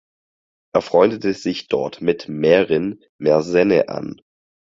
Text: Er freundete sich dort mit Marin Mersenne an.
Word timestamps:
Er 0.73 0.81
freundete 0.81 1.35
sich 1.35 1.67
dort 1.67 2.01
mit 2.01 2.27
Marin 2.27 3.03
Mersenne 3.19 3.87
an. 3.89 4.19